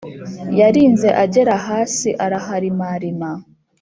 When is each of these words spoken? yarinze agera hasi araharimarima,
yarinze 0.59 1.07
agera 1.23 1.53
hasi 1.67 2.09
araharimarima, 2.25 3.29